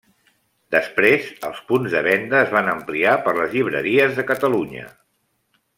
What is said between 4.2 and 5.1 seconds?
de Catalunya.